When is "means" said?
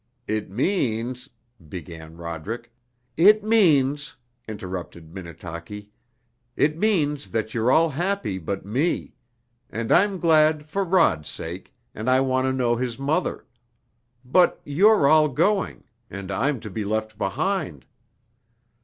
0.49-1.29, 3.43-4.15, 6.75-7.29